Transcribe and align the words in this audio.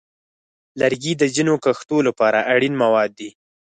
لرګي 0.79 1.13
د 1.17 1.23
ځینو 1.35 1.53
کښتو 1.63 1.97
لپاره 2.07 2.39
اړین 2.53 2.73
مواد 2.83 3.09
دي. 3.19 3.29